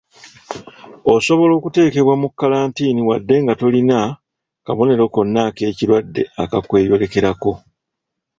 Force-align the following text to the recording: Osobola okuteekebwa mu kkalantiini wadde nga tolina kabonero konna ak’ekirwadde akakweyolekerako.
Osobola 1.13 1.53
okuteekebwa 1.55 2.13
mu 2.21 2.27
kkalantiini 2.31 3.01
wadde 3.09 3.35
nga 3.43 3.53
tolina 3.59 3.97
kabonero 4.65 5.03
konna 5.13 5.39
ak’ekirwadde 5.49 6.21
akakweyolekerako. 6.43 7.51